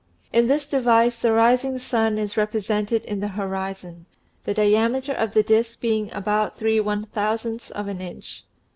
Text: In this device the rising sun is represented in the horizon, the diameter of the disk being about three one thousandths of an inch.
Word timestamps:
In 0.33 0.47
this 0.47 0.65
device 0.65 1.17
the 1.17 1.31
rising 1.31 1.77
sun 1.77 2.17
is 2.17 2.35
represented 2.35 3.05
in 3.05 3.19
the 3.19 3.27
horizon, 3.27 4.07
the 4.45 4.53
diameter 4.55 5.13
of 5.13 5.35
the 5.35 5.43
disk 5.43 5.79
being 5.79 6.11
about 6.11 6.57
three 6.57 6.79
one 6.79 7.05
thousandths 7.05 7.69
of 7.69 7.87
an 7.87 8.01
inch. 8.01 8.43